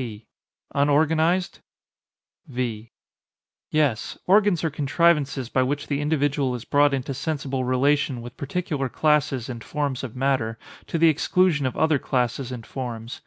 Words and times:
P. 0.00 0.24
Unorganized? 0.74 1.58
V. 2.48 2.90
Yes; 3.70 4.16
organs 4.26 4.64
are 4.64 4.70
contrivances 4.70 5.50
by 5.50 5.62
which 5.62 5.88
the 5.88 6.00
individual 6.00 6.54
is 6.54 6.64
brought 6.64 6.94
into 6.94 7.12
sensible 7.12 7.64
relation 7.64 8.22
with 8.22 8.38
particular 8.38 8.88
classes 8.88 9.50
and 9.50 9.62
forms 9.62 10.02
of 10.02 10.16
matter, 10.16 10.58
to 10.86 10.96
the 10.96 11.10
exclusion 11.10 11.66
of 11.66 11.76
other 11.76 11.98
classes 11.98 12.50
and 12.50 12.64
forms. 12.64 13.20